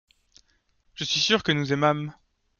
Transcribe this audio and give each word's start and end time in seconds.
Je 0.95 1.03
suis 1.03 1.19
sûr 1.19 1.43
que 1.43 1.51
nous 1.51 1.71
aimâmes. 1.73 2.11